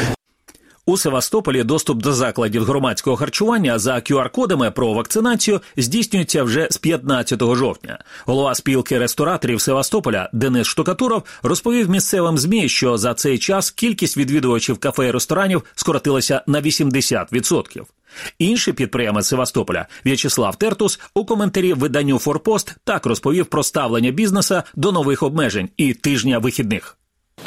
У 0.87 0.97
Севастополі 0.97 1.63
доступ 1.63 2.03
до 2.03 2.13
закладів 2.13 2.65
громадського 2.65 3.17
харчування 3.17 3.79
за 3.79 3.95
QR-кодами 3.95 4.71
про 4.71 4.93
вакцинацію 4.93 5.61
здійснюється 5.77 6.43
вже 6.43 6.69
з 6.71 6.77
15 6.77 7.41
жовтня. 7.55 7.99
Голова 8.27 8.55
спілки 8.55 8.99
рестораторів 8.99 9.61
Севастополя 9.61 10.31
Денис 10.33 10.67
Штукатуров 10.67 11.23
розповів 11.43 11.91
місцевим 11.91 12.39
змі, 12.39 12.69
що 12.69 12.99
за 12.99 13.15
цей 13.15 13.39
час 13.39 13.71
кількість 13.71 14.17
відвідувачів 14.17 14.79
кафе 14.79 15.07
і 15.07 15.11
ресторанів 15.11 15.63
скоротилася 15.75 16.43
на 16.47 16.61
80%. 16.61 17.83
Інший 18.40 18.74
підприємець 18.74 19.28
Севастополя 19.28 19.86
В'ячеслав 20.06 20.56
Тертус 20.56 21.00
у 21.14 21.26
коментарі 21.26 21.74
виданню 21.74 22.20
Форпост 22.20 22.76
так 22.84 23.06
розповів 23.06 23.46
про 23.46 23.64
ставлення 23.64 24.12
бізнеса 24.12 24.64
до 24.76 24.92
нових 24.92 25.24
обмежень 25.24 25.70
і 25.78 25.94
тижня 25.94 26.40
вихідних. 26.40 26.98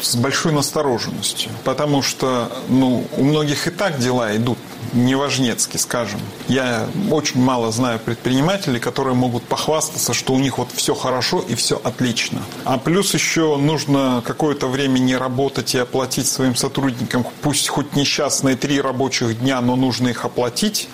С 0.01 0.17
большой 0.17 0.53
настороженностью, 0.53 1.51
потому 1.65 2.03
что 2.03 2.51
ну, 2.69 3.07
у 3.17 3.25
многих 3.25 3.67
и 3.67 3.71
так 3.71 3.99
дела 3.99 4.35
идут 4.37 4.59
неважнецки, 4.93 5.77
скажем. 5.77 6.21
Я 6.49 6.89
очень 7.11 7.41
мало 7.41 7.71
знаю 7.71 8.01
предпринимателей, 8.01 8.81
которые 8.81 9.15
могут 9.15 9.45
похвастаться, 9.45 10.13
что 10.15 10.33
у 10.33 10.39
них 10.41 10.59
вот 10.59 10.71
все 10.73 10.95
хорошо 10.95 11.45
и 11.47 11.55
все 11.55 11.81
отлично. 11.83 12.43
А 12.65 12.79
плюс 12.79 13.15
еще 13.15 13.57
нужно 13.57 14.23
какое-то 14.27 14.67
время 14.67 14.99
не 14.99 15.17
работать 15.17 15.75
и 15.75 15.79
оплатить 15.79 16.27
своим 16.27 16.57
сотрудникам, 16.57 17.25
пусть 17.43 17.69
хоть 17.69 17.95
несчастные 17.95 18.57
три 18.57 18.81
рабочих 18.81 19.39
дня, 19.41 19.61
но 19.61 19.77
нужно 19.77 20.09
их 20.09 20.25
оплатить. 20.25 20.89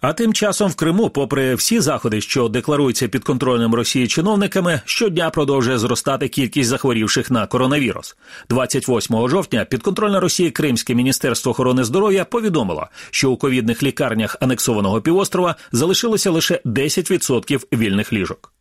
А 0.00 0.12
тим 0.12 0.32
часом 0.32 0.70
в 0.70 0.74
Криму, 0.74 1.10
попри 1.10 1.54
всі 1.54 1.80
заходи, 1.80 2.20
що 2.20 2.48
декларуються 2.48 3.08
підконтрольним 3.08 3.74
Росії 3.74 4.08
чиновниками, 4.08 4.80
щодня 4.84 5.30
продовжує 5.30 5.78
зростати 5.78 6.28
кількість 6.28 6.68
захворівших 6.68 7.30
на 7.30 7.46
коронавірус. 7.46 8.16
28 8.48 9.28
жовтня 9.28 9.64
підконтрольне 9.64 10.20
Росії 10.20 10.50
Кримське 10.50 10.94
міністерство 10.94 11.50
охорони 11.50 11.84
здоров'я 11.84 12.24
повідомило, 12.24 12.88
що 13.10 13.30
у 13.30 13.36
ковідних 13.36 13.82
лікарнях 13.82 14.36
анексованого 14.40 15.00
півострова 15.00 15.54
залишилося 15.72 16.30
лише 16.30 16.60
10% 16.64 17.76
вільних 17.76 18.12
ліжок. 18.12 18.52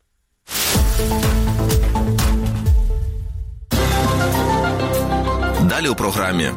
Далі 5.69 5.89
у 5.89 5.95
програмі. 5.95 6.51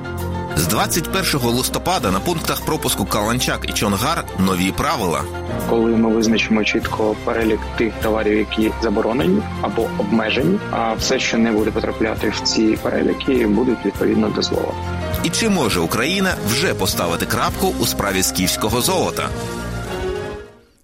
З 0.63 0.67
21 0.67 1.41
листопада 1.41 2.11
на 2.11 2.21
пунктах 2.21 2.61
пропуску 2.65 3.05
Каланчак 3.05 3.67
і 3.69 3.73
Чонгар 3.73 4.25
нові 4.39 4.73
правила. 4.73 5.23
Коли 5.71 5.91
ми 5.97 6.15
визначимо 6.15 6.65
чітко 6.65 7.17
перелік 7.25 7.61
тих 7.77 7.93
товарів, 8.03 8.39
які 8.39 8.73
заборонені 8.83 9.43
або 9.63 9.89
обмежені, 9.99 10.59
а 10.71 10.93
все, 10.93 11.19
що 11.19 11.39
не 11.39 11.53
буде 11.53 11.71
потрапляти 11.71 12.29
в 12.29 12.41
ці 12.41 12.79
переліки, 12.83 13.47
будуть 13.47 13.87
відповідно 13.87 14.29
дозволені. 14.29 14.73
І 15.23 15.31
чи 15.31 15.49
може 15.49 15.81
Україна 15.81 16.35
вже 16.47 16.75
поставити 16.75 17.27
крапку 17.27 17.75
у 17.81 17.87
справі 17.87 18.23
скіфського 18.23 18.81
золота? 18.81 19.29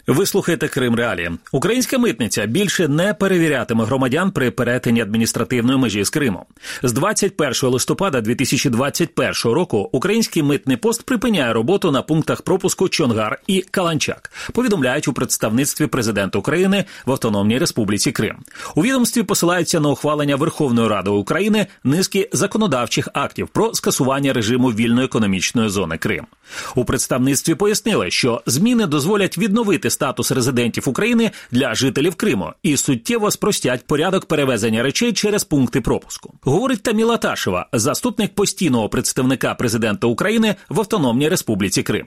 Ви 0.08 0.26
слухаєте 0.26 0.68
Крим 0.68 0.94
Реалії. 0.94 1.30
Українська 1.52 1.98
митниця 1.98 2.46
більше 2.46 2.88
не 2.88 3.14
перевірятиме 3.14 3.84
громадян 3.84 4.30
при 4.30 4.50
перетині 4.50 5.00
адміністративної 5.00 5.78
межі 5.78 6.04
з 6.04 6.10
Кримом. 6.10 6.44
З 6.82 6.92
21 6.92 7.54
листопада 7.62 8.20
2021 8.20 9.32
року 9.44 9.88
український 9.92 10.42
митний 10.42 10.76
пост 10.76 11.02
припиняє 11.02 11.52
роботу 11.52 11.90
на 11.90 12.02
пунктах 12.02 12.42
пропуску 12.42 12.88
Чонгар 12.88 13.40
і 13.46 13.60
Каланчак. 13.60 14.32
Повідомляють 14.52 15.08
у 15.08 15.12
представництві 15.12 15.86
президента 15.86 16.38
України 16.38 16.84
в 17.06 17.12
Автономній 17.12 17.58
Республіці 17.58 18.12
Крим. 18.12 18.36
У 18.74 18.82
відомстві 18.82 19.22
посилаються 19.22 19.80
на 19.80 19.88
ухвалення 19.88 20.36
Верховної 20.36 20.88
Ради 20.88 21.10
України 21.10 21.66
низки 21.84 22.30
законодавчих 22.32 23.08
актів 23.14 23.48
про 23.48 23.74
скасування 23.74 24.32
режиму 24.32 24.68
вільної 24.68 25.06
економічної 25.06 25.68
зони 25.68 25.98
Крим. 25.98 26.26
У 26.74 26.84
представництві 26.84 27.54
пояснили, 27.54 28.10
що 28.10 28.42
зміни 28.46 28.86
дозволять 28.86 29.38
відновити 29.38 29.90
статус 29.98 30.30
резидентів 30.30 30.88
України 30.88 31.30
для 31.50 31.74
жителів 31.74 32.14
Криму 32.14 32.52
і 32.62 32.76
суттєво 32.76 33.30
спростять 33.30 33.86
порядок 33.86 34.26
перевезення 34.26 34.82
речей 34.82 35.12
через 35.12 35.44
пункти 35.44 35.80
пропуску. 35.80 36.34
Говорить 36.42 36.82
Таміла 36.82 37.16
Ташева, 37.16 37.66
заступник 37.72 38.34
постійного 38.34 38.88
представника 38.88 39.54
президента 39.54 40.06
України 40.06 40.54
в 40.68 40.80
Автономній 40.80 41.28
Республіці 41.28 41.82
Крим. 41.82 42.06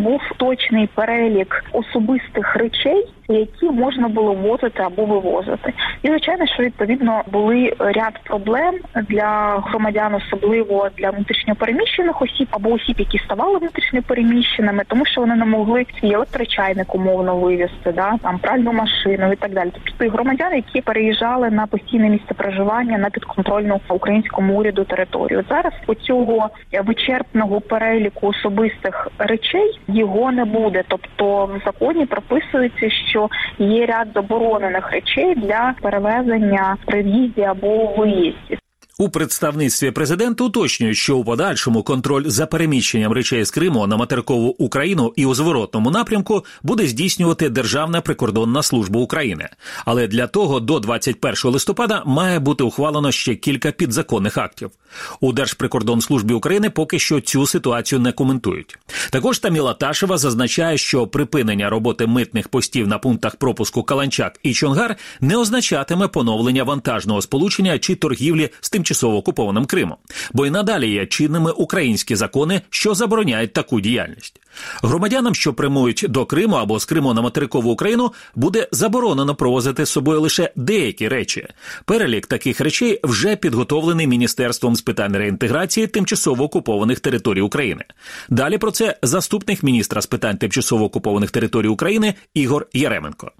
Був 0.00 0.20
точний 0.36 0.86
перелік 0.86 1.64
особистих 1.72 2.56
речей, 2.56 3.06
які 3.28 3.70
можна 3.70 4.08
було 4.08 4.32
возити 4.32 4.82
або 4.82 5.04
вивозити. 5.04 5.72
І 6.02 6.08
звичайно, 6.08 6.46
що 6.46 6.62
відповідно 6.62 7.22
були 7.32 7.72
ряд 7.78 8.20
проблем 8.24 8.74
для 9.08 9.62
громадян, 9.66 10.14
особливо 10.14 10.88
для 10.98 11.10
внутрішньопереміщених 11.10 12.22
осіб 12.22 12.48
або 12.50 12.70
осіб, 12.70 12.96
які 12.98 13.18
ставали 13.18 13.58
внутрішньопереміщеними, 13.58 14.82
тому 14.88 15.06
що 15.06 15.20
вони 15.20 15.36
не 15.36 15.44
могли 15.44 15.86
свій 16.00 16.12
електрочайник 16.12 16.94
умовно 16.94 17.36
вивезти, 17.36 17.92
да 17.92 18.16
там 18.22 18.38
пральну 18.38 18.72
машину 18.72 19.32
і 19.32 19.36
так 19.36 19.52
далі. 19.52 19.70
Тобто 19.72 20.16
громадяни, 20.16 20.56
які 20.56 20.80
переїжджали 20.80 21.50
на 21.50 21.66
постійне 21.66 22.08
місце 22.08 22.34
проживання 22.34 22.98
на 22.98 23.10
підконтрольну 23.10 23.80
українському 23.88 24.58
уряду 24.58 24.84
територію. 24.84 25.44
Зараз 25.48 25.72
у 25.86 25.94
цього 25.94 26.50
вичерпного 26.84 27.60
переліку 27.60 28.26
особистих 28.26 29.08
речей 29.18 29.80
його 29.94 30.32
не 30.32 30.44
буде. 30.44 30.84
Тобто 30.88 31.46
в 31.46 31.62
законі 31.64 32.06
прописується, 32.06 32.90
що 33.10 33.28
є 33.58 33.86
ряд 33.86 34.08
заборонених 34.14 34.92
речей 34.92 35.34
для 35.34 35.74
перевезення 35.82 36.76
при 36.86 37.02
в'їзді 37.02 37.42
або 37.42 37.94
виїзді. 37.98 38.58
У 39.00 39.08
представництві 39.08 39.90
президента 39.90 40.44
уточнюють, 40.44 40.96
що 40.96 41.16
у 41.16 41.24
подальшому 41.24 41.82
контроль 41.82 42.24
за 42.26 42.46
переміщенням 42.46 43.12
речей 43.12 43.44
з 43.44 43.50
Криму 43.50 43.86
на 43.86 43.96
материкову 43.96 44.48
Україну 44.58 45.12
і 45.16 45.26
у 45.26 45.34
зворотному 45.34 45.90
напрямку 45.90 46.44
буде 46.62 46.86
здійснювати 46.86 47.48
Державна 47.48 48.00
прикордонна 48.00 48.62
служба 48.62 49.00
України. 49.00 49.48
Але 49.84 50.06
для 50.06 50.26
того 50.26 50.60
до 50.60 50.80
21 50.80 51.34
листопада 51.44 52.02
має 52.06 52.38
бути 52.38 52.64
ухвалено 52.64 53.12
ще 53.12 53.34
кілька 53.34 53.72
підзаконних 53.72 54.38
актів. 54.38 54.70
У 55.20 55.32
Держприкордонслужбі 55.32 56.34
України 56.34 56.70
поки 56.70 56.98
що 56.98 57.20
цю 57.20 57.46
ситуацію 57.46 58.00
не 58.00 58.12
коментують. 58.12 58.78
Також 59.10 59.38
Таміла 59.38 59.74
Ташева 59.74 60.18
зазначає, 60.18 60.78
що 60.78 61.06
припинення 61.06 61.70
роботи 61.70 62.06
митних 62.06 62.48
постів 62.48 62.88
на 62.88 62.98
пунктах 62.98 63.36
пропуску 63.36 63.82
Каланчак 63.82 64.40
і 64.42 64.54
Чонгар 64.54 64.96
не 65.20 65.36
означатиме 65.36 66.08
поновлення 66.08 66.64
вантажного 66.64 67.22
сполучення 67.22 67.78
чи 67.78 67.94
торгівлі 67.94 68.50
з 68.60 68.70
тимчасово 68.70 69.16
окупованим 69.16 69.66
Кримом, 69.66 69.96
бо 70.32 70.46
й 70.46 70.50
надалі 70.50 70.90
є 70.90 71.06
чинними 71.06 71.50
українські 71.50 72.16
закони, 72.16 72.60
що 72.70 72.94
забороняють 72.94 73.52
таку 73.52 73.80
діяльність. 73.80 74.40
Громадянам, 74.82 75.34
що 75.34 75.54
прямують 75.54 76.04
до 76.08 76.26
Криму 76.26 76.56
або 76.56 76.80
з 76.80 76.84
Криму 76.84 77.14
на 77.14 77.22
материкову 77.22 77.70
Україну, 77.70 78.12
буде 78.34 78.68
заборонено 78.72 79.34
провозити 79.34 79.84
з 79.84 79.90
собою 79.90 80.20
лише 80.20 80.52
деякі 80.56 81.08
речі. 81.08 81.46
Перелік 81.84 82.26
таких 82.26 82.60
речей 82.60 83.00
вже 83.04 83.36
підготовлений 83.36 84.06
міністерством 84.06 84.76
з 84.80 84.82
питань 84.82 85.16
реінтеграції 85.16 85.86
тимчасово 85.86 86.44
окупованих 86.44 87.00
територій 87.00 87.40
України. 87.40 87.84
Далі 88.28 88.58
про 88.58 88.70
це 88.70 88.96
заступник 89.02 89.62
міністра 89.62 90.02
з 90.02 90.06
питань 90.06 90.36
тимчасово 90.36 90.84
окупованих 90.84 91.30
територій 91.30 91.68
України 91.68 92.14
Ігор 92.34 92.66
Яременко. 92.72 93.32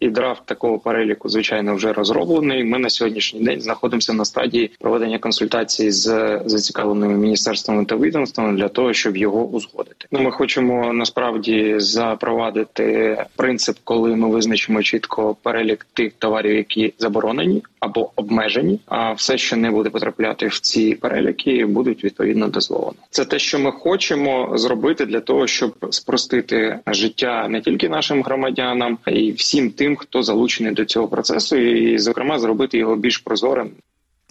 І 0.00 0.08
драфт 0.08 0.46
такого 0.46 0.78
переліку, 0.78 1.28
звичайно, 1.28 1.74
вже 1.74 1.92
розроблений. 1.92 2.64
Ми 2.64 2.78
на 2.78 2.90
сьогоднішній 2.90 3.40
день 3.40 3.60
знаходимося 3.60 4.12
на 4.12 4.24
стадії 4.24 4.70
проведення 4.80 5.18
консультацій 5.18 5.90
з 5.90 6.40
зацікавленими 6.44 7.14
міністерствами 7.14 7.84
та 7.84 7.96
відомствами 7.96 8.58
для 8.58 8.68
того, 8.68 8.92
щоб 8.92 9.16
його 9.16 9.44
узгодити. 9.44 10.06
Ну, 10.12 10.20
ми 10.20 10.30
хочемо 10.30 10.92
насправді 10.92 11.74
запровадити 11.78 13.16
принцип, 13.36 13.76
коли 13.84 14.16
ми 14.16 14.28
визначимо 14.28 14.82
чітко 14.82 15.36
перелік 15.42 15.86
тих 15.92 16.12
товарів, 16.18 16.56
які 16.56 16.94
заборонені 16.98 17.62
або 17.80 18.10
обмежені. 18.16 18.80
А 18.86 19.12
все, 19.12 19.38
що 19.38 19.56
не 19.56 19.70
буде 19.70 19.90
потрапляти 19.90 20.46
в 20.46 20.60
ці 20.60 20.94
переліки, 20.94 21.66
будуть 21.66 22.04
відповідно 22.04 22.48
дозволені. 22.48 22.96
Це 23.10 23.24
те, 23.24 23.38
що 23.38 23.58
ми 23.58 23.72
хочемо 23.72 24.58
зробити 24.58 25.06
для 25.06 25.20
того, 25.20 25.46
щоб 25.46 25.74
спростити 25.90 26.78
життя 26.86 27.48
не 27.48 27.60
тільки 27.60 27.88
нашим 27.88 28.22
громадянам, 28.22 28.98
а 29.04 29.10
й 29.10 29.32
всім 29.32 29.70
тим 29.70 29.85
тим, 29.86 29.96
хто 29.96 30.22
залучений 30.22 30.72
до 30.72 30.84
цього 30.84 31.08
процесу, 31.08 31.56
і 31.56 31.98
зокрема 31.98 32.38
зробити 32.38 32.78
його 32.78 32.96
більш 32.96 33.18
прозорим. 33.18 33.70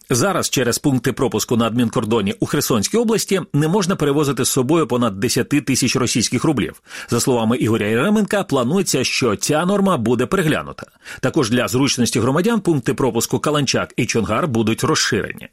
Зараз 0.10 0.50
через 0.50 0.78
пункти 0.78 1.14
пропуску 1.14 1.58
на 1.58 1.68
адмінкордоні 1.68 2.36
у 2.40 2.46
Херсонській 2.46 2.98
області 2.98 3.42
не 3.54 3.68
можна 3.68 3.96
перевозити 3.96 4.46
з 4.46 4.50
собою 4.50 4.88
понад 4.88 5.20
10 5.20 5.50
тисяч 5.50 5.96
російських 5.96 6.44
рублів. 6.44 6.82
За 7.10 7.20
словами 7.20 7.58
Ігоря 7.58 7.88
Єременка, 7.88 8.44
планується, 8.44 9.04
що 9.04 9.36
ця 9.36 9.66
норма 9.66 9.98
буде 9.98 10.26
переглянута. 10.26 10.86
Також 11.20 11.50
для 11.50 11.68
зручності 11.68 12.20
громадян 12.20 12.62
пункти 12.62 12.94
пропуску 12.94 13.40
Каланчак 13.40 13.94
і 13.98 14.06
Чонгар 14.06 14.48
будуть 14.48 14.84
розширені. 14.84 15.48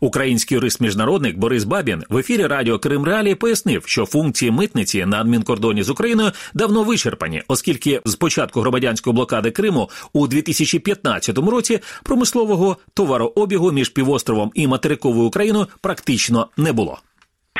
Український 0.00 0.54
юрист-міжнародник 0.54 1.38
Борис 1.38 1.64
Бабін 1.64 2.02
в 2.08 2.18
ефірі 2.18 2.46
Радіо 2.46 2.78
Крим 2.78 3.04
Реалі 3.04 3.34
пояснив, 3.34 3.82
що 3.86 4.06
функції 4.06 4.50
митниці 4.50 5.06
на 5.06 5.20
адмінкордоні 5.20 5.82
з 5.82 5.90
Україною 5.90 6.30
давно 6.54 6.82
вичерпані, 6.82 7.42
оскільки 7.48 8.00
з 8.04 8.14
початку 8.14 8.60
громадянської 8.60 9.14
блокади 9.14 9.50
Криму 9.50 9.90
у 10.12 10.26
2015 10.26 11.38
році 11.38 11.80
промислового 12.04 12.76
товарообігу 12.94 13.72
між 13.72 13.88
півостровом 13.88 14.50
і 14.54 14.66
материковою 14.66 15.26
Україною 15.26 15.66
практично 15.80 16.48
не 16.56 16.72
було. 16.72 16.98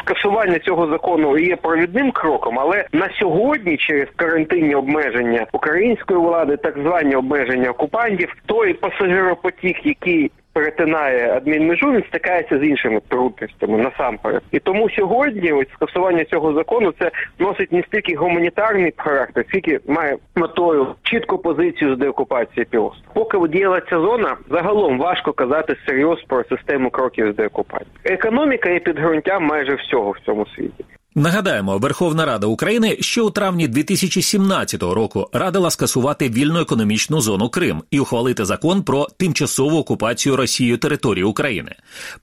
скасування 0.04 0.58
цього 0.58 0.86
закону 0.86 1.38
є 1.38 1.56
провідним 1.56 2.12
кроком, 2.12 2.58
але 2.58 2.86
на 2.92 3.10
сьогодні, 3.20 3.76
через 3.76 4.08
карантинні 4.16 4.74
обмеження 4.74 5.46
української 5.52 6.20
влади, 6.20 6.56
так 6.56 6.78
звані 6.82 7.16
обмеження 7.16 7.70
окупантів, 7.70 8.34
той 8.46 8.74
пасажиропотік, 8.74 9.86
який 9.86 10.30
перетинає 10.52 11.32
адмінмежу, 11.36 11.92
він 11.92 12.04
стикається 12.08 12.58
з 12.58 12.62
іншими 12.62 13.00
трудностями 13.08 13.78
насамперед. 13.78 14.42
І 14.50 14.58
тому 14.58 14.90
сьогодні 14.90 15.52
ось 15.52 15.68
скасування 15.74 16.24
цього 16.24 16.52
закону 16.52 16.92
це 16.98 17.10
носить 17.38 17.72
не 17.72 17.82
стільки 17.82 18.14
гуманітарний 18.14 18.92
характер, 18.96 19.44
скільки 19.48 19.80
має 19.86 20.16
метою 20.34 20.86
чітку 21.02 21.38
позицію 21.38 21.94
з 21.94 21.98
деокупації 21.98 22.64
півострова. 22.64 23.12
Поки 23.14 23.48
діяла 23.48 23.80
ця 23.80 24.00
зона, 24.00 24.36
загалом 24.50 24.98
важко 24.98 25.32
казати 25.32 25.76
серйозно 25.86 26.24
про 26.28 26.44
систему 26.44 26.90
кроків 26.90 27.32
з 27.32 27.36
деокупації. 27.36 27.90
Економіка 28.04 28.70
є 28.70 28.78
підґрунтям 28.78 29.44
майже 29.44 29.74
всього 29.74 30.10
в 30.10 30.18
цьому 30.18 30.46
світі. 30.46 30.84
Нагадаємо, 31.14 31.78
Верховна 31.78 32.26
Рада 32.26 32.46
України 32.46 32.96
ще 33.00 33.22
у 33.22 33.30
травні 33.30 33.68
2017 33.68 34.82
року 34.82 35.28
радила 35.32 35.70
скасувати 35.70 36.28
вільну 36.28 36.60
економічну 36.60 37.20
зону 37.20 37.48
Крим 37.48 37.82
і 37.90 38.00
ухвалити 38.00 38.44
закон 38.44 38.82
про 38.82 39.06
тимчасову 39.16 39.78
окупацію 39.78 40.36
Росією 40.36 40.78
території 40.78 41.24
України. 41.24 41.74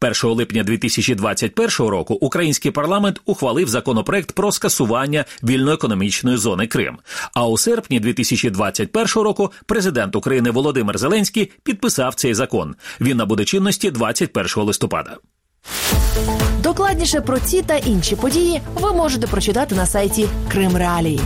1 0.01 0.13
липня 0.23 0.63
2021 0.63 1.87
року 1.87 2.13
український 2.13 2.71
парламент 2.71 3.21
ухвалив 3.25 3.67
законопроект 3.67 4.31
про 4.31 4.51
скасування 4.51 5.25
вільної 5.43 5.75
економічної 5.75 6.37
зони 6.37 6.67
Крим. 6.67 6.97
А 7.33 7.47
у 7.47 7.57
серпні 7.57 7.99
2021 7.99 9.05
року 9.23 9.51
президент 9.65 10.15
України 10.15 10.51
Володимир 10.51 10.97
Зеленський 10.97 11.51
підписав 11.63 12.15
цей 12.15 12.33
закон. 12.33 12.75
Він 13.01 13.17
набуде 13.17 13.45
чинності 13.45 13.91
21 13.91 14.63
листопада. 14.63 15.17
Докладніше 16.63 17.21
про 17.21 17.39
ці 17.39 17.61
та 17.61 17.75
інші 17.75 18.15
події 18.15 18.61
ви 18.75 18.93
можете 18.93 19.27
прочитати 19.27 19.75
на 19.75 19.85
сайті 19.85 20.27
Крим 20.51 20.77
Реалії. 20.77 21.19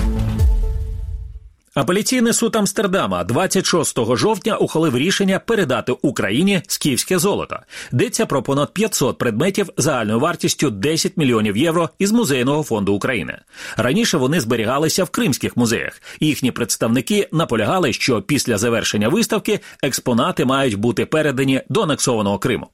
Апеляційний 1.76 2.34
суд 2.34 2.56
Амстердама 2.56 3.24
26 3.24 4.16
жовтня 4.16 4.58
ухвалив 4.58 4.98
рішення 4.98 5.40
передати 5.40 5.92
Україні 6.02 6.62
скіфське 6.68 7.20
золото. 7.20 7.60
Йдеться 7.94 8.26
про 8.26 8.44
понад 8.44 8.74
500 8.74 9.18
предметів 9.18 9.70
загальною 9.78 10.20
вартістю 10.20 10.70
10 10.70 11.18
мільйонів 11.18 11.58
євро 11.58 11.90
із 12.00 12.12
музейного 12.12 12.64
фонду 12.64 12.94
України. 12.94 13.40
Раніше 13.78 14.18
вони 14.18 14.40
зберігалися 14.40 15.04
в 15.04 15.10
кримських 15.10 15.58
музеях. 15.58 16.02
Їхні 16.20 16.52
представники 16.52 17.28
наполягали, 17.32 17.94
що 17.94 18.22
після 18.22 18.58
завершення 18.58 19.10
виставки 19.10 19.60
експонати 19.84 20.46
мають 20.46 20.76
бути 20.76 21.06
передані 21.06 21.62
до 21.70 21.82
анексованого 21.82 22.40
Криму. 22.40 22.68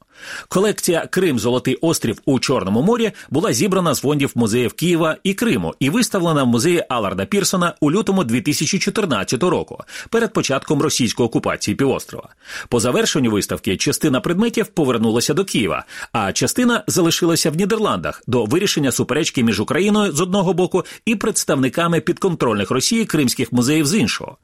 Колекція 0.48 1.06
Крим 1.10 1.38
Золотий 1.38 1.74
острів 1.80 2.18
у 2.24 2.38
Чорному 2.38 2.82
морі 2.82 3.12
була 3.30 3.52
зібрана 3.52 3.94
з 3.94 4.00
фондів 4.00 4.32
музеїв 4.34 4.72
Києва 4.72 5.16
і 5.22 5.34
Криму 5.34 5.74
і 5.80 5.90
виставлена 5.90 6.42
в 6.42 6.46
музеї 6.46 6.84
Аларда 6.88 7.24
Пірсона 7.24 7.74
у 7.80 7.90
лютому 7.90 8.24
2014 8.24 9.42
року, 9.42 9.78
перед 10.10 10.32
початком 10.32 10.82
російської 10.82 11.26
окупації 11.26 11.74
півострова. 11.74 12.28
По 12.68 12.80
завершенню 12.80 13.30
виставки 13.30 13.76
частина 13.76 14.20
предметів 14.20 14.66
повернулася 14.66 15.34
до 15.34 15.44
Києва, 15.44 15.84
а 16.12 16.32
частина 16.32 16.84
залишилася 16.86 17.50
в 17.50 17.56
Нідерландах 17.56 18.22
до 18.26 18.44
вирішення 18.44 18.92
суперечки 18.92 19.42
між 19.42 19.60
Україною 19.60 20.12
з 20.12 20.20
одного 20.20 20.52
боку 20.52 20.84
і 21.04 21.16
представниками 21.16 22.00
підконтрольних 22.00 22.70
Росії 22.70 23.04
кримських 23.04 23.52
музеїв 23.52 23.86
з 23.86 23.94
іншого. 23.94 24.36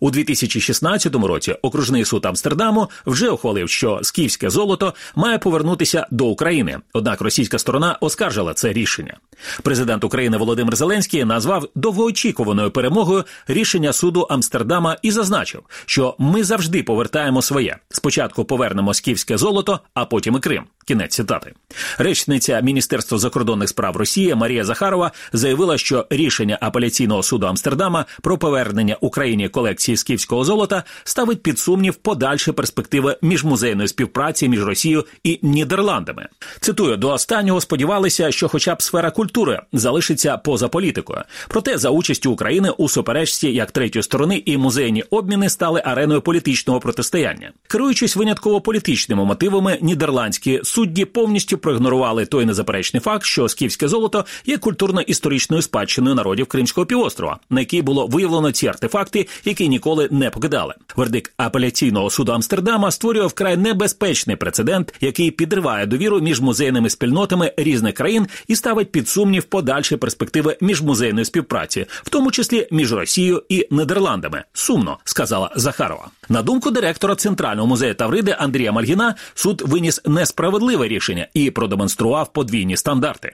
У 0.00 0.10
2016 0.10 1.14
році 1.14 1.56
окружний 1.62 2.04
суд 2.04 2.26
Амстердаму 2.26 2.90
вже 3.06 3.28
ухвалив, 3.28 3.68
що 3.68 4.00
скіфське 4.02 4.50
золото 4.50 4.94
має 5.14 5.38
повернутися 5.38 6.06
до 6.10 6.26
України. 6.26 6.78
Однак 6.92 7.20
російська 7.20 7.58
сторона 7.58 7.98
оскаржила 8.00 8.54
це 8.54 8.72
рішення. 8.72 9.16
Президент 9.62 10.04
України 10.04 10.36
Володимир 10.36 10.76
Зеленський 10.76 11.24
назвав 11.24 11.68
довгоочікуваною 11.74 12.70
перемогою 12.70 13.24
рішення 13.48 13.92
суду 13.92 14.26
Амстердама 14.30 14.96
і 15.02 15.10
зазначив, 15.10 15.62
що 15.86 16.14
ми 16.18 16.44
завжди 16.44 16.82
повертаємо 16.82 17.42
своє. 17.42 17.76
Спочатку 17.90 18.44
повернемо 18.44 18.94
скіфське 18.94 19.38
золото, 19.38 19.80
а 19.94 20.04
потім 20.04 20.36
і 20.36 20.40
Крим. 20.40 20.64
Кінець 20.86 21.14
цитати. 21.14 21.52
Речниця 21.98 22.60
Міністерства 22.60 23.18
закордонних 23.18 23.68
справ 23.68 23.96
Росії 23.96 24.34
Марія 24.34 24.64
Захарова 24.64 25.12
заявила, 25.32 25.78
що 25.78 26.06
рішення 26.10 26.58
апеляційного 26.60 27.22
суду 27.22 27.46
Амстердама 27.46 28.04
про 28.22 28.38
повернення 28.38 28.96
Україні 29.00 29.48
колекції 29.64 29.96
скіфського 29.96 30.44
золота 30.44 30.84
ставить 31.04 31.42
під 31.42 31.58
сумнів 31.58 31.94
подальші 31.94 32.52
перспективи 32.52 33.16
міжмузейної 33.22 33.88
співпраці 33.88 34.48
між 34.48 34.62
Росією 34.64 35.04
і 35.24 35.38
Нідерландами. 35.42 36.28
Цитую 36.60 36.96
до 36.96 37.08
останнього 37.08 37.60
сподівалися, 37.60 38.30
що, 38.30 38.48
хоча 38.48 38.74
б 38.74 38.82
сфера 38.82 39.10
культури 39.10 39.60
залишиться 39.72 40.36
поза 40.36 40.68
політикою. 40.68 41.22
Проте 41.48 41.78
за 41.78 41.90
участю 41.90 42.32
України 42.32 42.70
у 42.70 42.88
суперечці 42.88 43.48
як 43.48 43.70
третьої 43.70 44.02
сторони 44.02 44.42
і 44.46 44.56
музейні 44.56 45.02
обміни 45.02 45.48
стали 45.48 45.82
ареною 45.84 46.20
політичного 46.20 46.80
протистояння, 46.80 47.52
керуючись 47.68 48.16
винятково 48.16 48.60
політичними 48.60 49.24
мотивами, 49.24 49.78
нідерландські 49.80 50.60
судді 50.64 51.04
повністю 51.04 51.58
проігнорували 51.58 52.26
той 52.26 52.44
незаперечний 52.44 53.00
факт, 53.00 53.24
що 53.24 53.48
скіфське 53.48 53.88
золото 53.88 54.24
є 54.46 54.58
культурно-історичною 54.58 55.62
спадщиною 55.62 56.14
народів 56.14 56.46
Кримського 56.46 56.86
півострова, 56.86 57.38
на 57.50 57.60
якій 57.60 57.82
було 57.82 58.06
виявлено 58.06 58.52
ці 58.52 58.66
артефакти, 58.66 59.26
які 59.44 59.68
ніколи 59.68 60.08
не 60.10 60.30
покидали. 60.30 60.74
Вердикт 60.96 61.32
апеляційного 61.36 62.10
суду 62.10 62.32
Амстердама 62.32 62.90
створює 62.90 63.26
вкрай 63.26 63.56
небезпечний 63.56 64.36
прецедент, 64.36 64.94
який 65.00 65.30
підриває 65.30 65.86
довіру 65.86 66.20
між 66.20 66.40
музейними 66.40 66.90
спільнотами 66.90 67.52
різних 67.56 67.94
країн 67.94 68.26
і 68.48 68.56
ставить 68.56 68.92
під 68.92 69.08
сумнів 69.08 69.44
подальші 69.44 69.96
перспективи 69.96 70.56
міжмузейної 70.60 71.24
співпраці, 71.24 71.86
в 72.02 72.08
тому 72.08 72.30
числі 72.30 72.68
між 72.70 72.92
Росією 72.92 73.42
і 73.48 73.66
Нідерландами. 73.70 74.44
Сумно 74.52 74.98
сказала 75.04 75.50
Захарова. 75.56 76.08
На 76.28 76.42
думку 76.42 76.70
директора 76.70 77.16
центрального 77.16 77.68
музею 77.68 77.94
Тавриди 77.94 78.36
Андрія 78.38 78.72
Мальгіна, 78.72 79.14
суд 79.34 79.62
виніс 79.66 80.00
несправедливе 80.04 80.88
рішення 80.88 81.28
і 81.34 81.50
продемонстрував 81.50 82.32
подвійні 82.32 82.76
стандарти. 82.76 83.32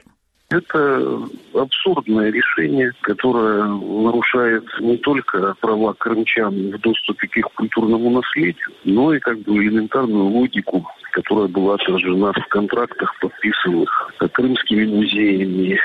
Это 0.51 1.29
абсурдное 1.53 2.29
решение, 2.29 2.91
которое 3.01 3.63
нарушает 3.63 4.65
не 4.81 4.97
только 4.97 5.55
права 5.61 5.93
крымчан 5.93 6.71
в 6.71 6.79
доступе 6.79 7.29
к 7.29 7.37
их 7.37 7.45
культурному 7.55 8.09
наследию, 8.09 8.67
но 8.83 9.13
и 9.13 9.19
как 9.19 9.39
бы 9.39 9.63
элементарную 9.63 10.25
логику, 10.25 10.85
которая 11.13 11.47
была 11.47 11.75
отражена 11.75 12.33
в 12.33 12.47
контрактах, 12.49 13.17
подписанных 13.21 14.11
крымскими 14.33 14.87
музеями 14.87 15.79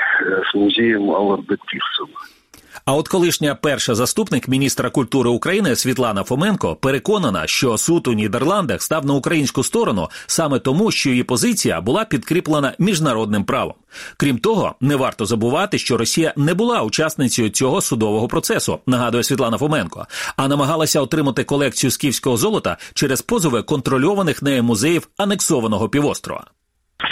с 0.51 0.53
музеем 0.53 1.11
Алларда 1.11 1.55
Пирсона. 1.65 2.36
А 2.85 2.93
от 2.93 3.07
колишня 3.07 3.55
перша 3.55 3.95
заступник 3.95 4.47
міністра 4.47 4.89
культури 4.89 5.29
України 5.29 5.75
Світлана 5.75 6.23
Фоменко 6.23 6.75
переконана, 6.75 7.47
що 7.47 7.77
суд 7.77 8.07
у 8.07 8.13
Нідерландах 8.13 8.81
став 8.81 9.05
на 9.05 9.13
українську 9.13 9.63
сторону 9.63 10.09
саме 10.27 10.59
тому, 10.59 10.91
що 10.91 11.09
її 11.09 11.23
позиція 11.23 11.81
була 11.81 12.05
підкріплена 12.05 12.73
міжнародним 12.79 13.43
правом. 13.43 13.73
Крім 14.17 14.37
того, 14.37 14.75
не 14.81 14.95
варто 14.95 15.25
забувати, 15.25 15.77
що 15.77 15.97
Росія 15.97 16.33
не 16.37 16.53
була 16.53 16.81
учасницею 16.81 17.49
цього 17.49 17.81
судового 17.81 18.27
процесу, 18.27 18.79
нагадує 18.85 19.23
Світлана 19.23 19.57
Фоменко, 19.57 20.07
а 20.35 20.47
намагалася 20.47 21.01
отримати 21.01 21.43
колекцію 21.43 21.91
скіфського 21.91 22.37
золота 22.37 22.77
через 22.93 23.21
позови 23.21 23.63
контрольованих 23.63 24.41
нею 24.41 24.63
музеїв 24.63 25.07
анексованого 25.17 25.89
півострова. 25.89 26.56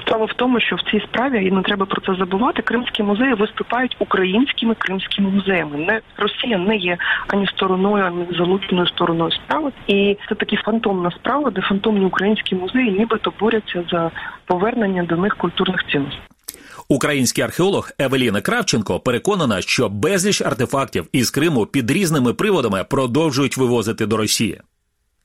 Справа 0.06 0.26
в 0.26 0.34
тому, 0.34 0.60
що 0.60 0.76
в 0.76 0.92
цій 0.92 1.00
справі 1.00 1.46
і 1.46 1.52
не 1.52 1.62
треба 1.62 1.86
про 1.86 2.02
це 2.02 2.20
забувати. 2.20 2.62
Кримські 2.62 3.04
музеї 3.04 3.34
виступають 3.34 3.96
українськими 4.00 4.76
кримськими 4.76 5.30
музеями. 5.30 5.78
Не 5.78 6.02
Росія 6.18 6.58
не 6.58 6.76
є 6.76 6.98
ані 7.28 7.48
стороною, 7.48 8.06
ані 8.06 8.26
залученою 8.38 8.88
стороною 8.88 9.32
справи. 9.32 9.72
І 9.88 10.18
це 10.30 10.36
такі 10.36 10.56
фантомна 10.56 11.12
справа, 11.12 11.52
де 11.52 11.62
фантомні 11.62 12.06
українські 12.06 12.56
музеї 12.56 12.92
нібито 12.92 13.34
борються 13.40 13.84
за 13.92 14.12
повернення 14.46 15.04
до 15.04 15.18
них 15.18 15.36
культурних 15.36 15.86
цінностей. 15.92 16.22
Український 16.88 17.44
археолог 17.44 17.90
Евеліна 18.00 18.42
Кравченко 18.42 19.00
переконана, 19.00 19.62
що 19.62 19.90
безліч 19.90 20.42
артефактів 20.42 21.08
із 21.12 21.30
Криму 21.30 21.66
під 21.66 21.92
різними 21.92 22.34
приводами 22.34 22.84
продовжують 22.90 23.58
вивозити 23.58 24.06
до 24.06 24.18
Росії. 24.18 24.62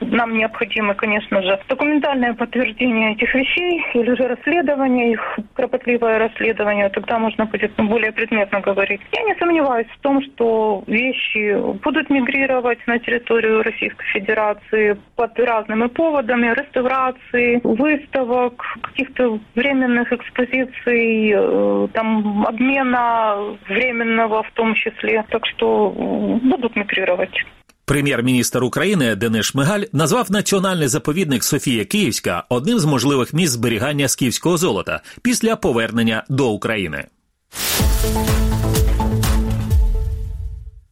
Нам 0.01 0.37
необходимо, 0.37 0.95
конечно 0.95 1.43
же, 1.43 1.61
документальное 1.69 2.35
подтверждение 2.35 3.13
этих 3.13 3.35
вещей 3.35 3.85
или 3.95 4.15
же 4.17 4.29
расследование, 4.29 5.13
их 5.13 5.39
кропотливое 5.55 6.19
расследование, 6.19 6.89
тогда 6.89 7.19
можно 7.19 7.45
будет 7.47 7.73
более 7.77 8.13
предметно 8.13 8.61
говорить. 8.61 9.01
Я 9.13 9.23
не 9.23 9.35
сомневаюсь 9.37 9.89
в 9.89 10.01
том, 10.01 10.23
что 10.23 10.83
вещи 10.87 11.55
будут 11.83 12.09
мигрировать 12.11 12.79
на 12.87 12.99
территорию 12.99 13.63
Российской 13.63 14.07
Федерации 14.07 14.97
под 15.17 15.39
разными 15.39 15.87
поводами, 15.89 16.55
реставрации, 16.55 17.61
выставок, 17.63 18.63
каких-то 18.83 19.39
временных 19.55 20.13
экспозиций, 20.13 21.33
э, 21.35 21.89
там 21.93 22.47
обмена 22.47 23.37
временного 23.69 24.43
в 24.43 24.51
том 24.53 24.75
числе. 24.75 25.25
Так 25.29 25.47
что 25.47 25.91
будут 25.91 26.75
мигрировать. 26.77 27.45
Прем'єр-міністр 27.91 28.65
України 28.65 29.17
Денис 29.17 29.47
Шмигаль 29.47 29.83
назвав 29.93 30.31
національний 30.31 30.89
заповідник 30.89 31.45
Софія 31.45 31.85
Київська 31.85 32.45
одним 32.49 32.79
з 32.79 32.85
можливих 32.85 33.35
місць 33.35 33.53
зберігання 33.53 34.09
скіфського 34.09 34.57
золота 34.57 35.01
після 35.23 35.57
повернення 35.57 36.25
до 36.29 36.51
України. 36.51 37.05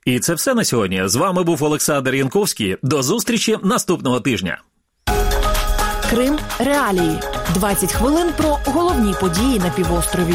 І 0.04 0.18
це 0.18 0.34
все 0.34 0.54
на 0.54 0.64
сьогодні. 0.64 1.02
З 1.04 1.16
вами 1.16 1.42
був 1.42 1.64
Олександр 1.64 2.14
Янковський. 2.14 2.76
До 2.82 3.02
зустрічі 3.02 3.56
наступного 3.62 4.20
тижня. 4.20 4.58
Крим 6.10 6.38
Реалії 6.58 7.18
20 7.54 7.92
хвилин 7.92 8.28
про 8.36 8.58
головні 8.64 9.14
події 9.20 9.58
на 9.58 9.70
півострові. 9.70 10.34